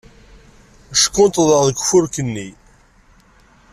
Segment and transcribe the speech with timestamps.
[1.01, 2.49] Ckunṭḍeɣ deg ufurk-nni.